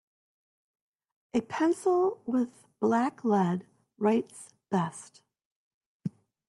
[1.35, 3.67] A pencil with black lead
[3.99, 5.21] writes best.